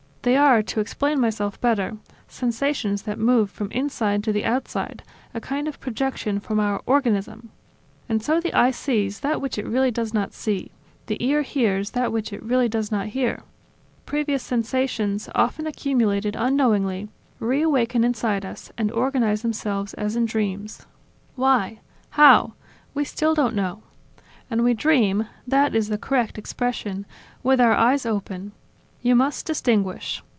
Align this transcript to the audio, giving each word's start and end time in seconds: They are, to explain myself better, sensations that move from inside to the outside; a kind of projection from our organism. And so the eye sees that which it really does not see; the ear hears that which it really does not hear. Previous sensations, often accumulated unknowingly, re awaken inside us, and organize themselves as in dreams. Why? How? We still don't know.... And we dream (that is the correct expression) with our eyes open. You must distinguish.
They 0.23 0.37
are, 0.37 0.61
to 0.61 0.79
explain 0.79 1.19
myself 1.19 1.59
better, 1.61 1.97
sensations 2.27 3.01
that 3.01 3.17
move 3.17 3.49
from 3.49 3.71
inside 3.71 4.23
to 4.23 4.31
the 4.31 4.45
outside; 4.45 5.01
a 5.33 5.41
kind 5.41 5.67
of 5.67 5.79
projection 5.79 6.39
from 6.39 6.59
our 6.59 6.79
organism. 6.85 7.49
And 8.07 8.21
so 8.21 8.39
the 8.39 8.53
eye 8.53 8.69
sees 8.69 9.21
that 9.21 9.41
which 9.41 9.57
it 9.57 9.65
really 9.65 9.89
does 9.89 10.13
not 10.13 10.31
see; 10.35 10.69
the 11.07 11.17
ear 11.25 11.41
hears 11.41 11.89
that 11.91 12.11
which 12.11 12.31
it 12.31 12.43
really 12.43 12.69
does 12.69 12.91
not 12.91 13.07
hear. 13.07 13.41
Previous 14.05 14.43
sensations, 14.43 15.27
often 15.33 15.65
accumulated 15.65 16.35
unknowingly, 16.35 17.09
re 17.39 17.63
awaken 17.63 18.03
inside 18.03 18.45
us, 18.45 18.71
and 18.77 18.91
organize 18.91 19.41
themselves 19.41 19.95
as 19.95 20.15
in 20.15 20.25
dreams. 20.27 20.85
Why? 21.35 21.79
How? 22.11 22.53
We 22.93 23.05
still 23.05 23.33
don't 23.33 23.55
know.... 23.55 23.81
And 24.51 24.63
we 24.63 24.75
dream 24.75 25.25
(that 25.47 25.73
is 25.73 25.89
the 25.89 25.97
correct 25.97 26.37
expression) 26.37 27.07
with 27.41 27.59
our 27.59 27.73
eyes 27.73 28.05
open. 28.05 28.51
You 29.03 29.15
must 29.15 29.47
distinguish. 29.47 30.21